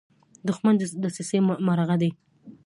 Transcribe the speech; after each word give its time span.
دښمن 0.47 0.73
د 0.77 0.83
دسیسې 1.03 1.37
مرغه 1.67 1.95
دی 2.01 2.09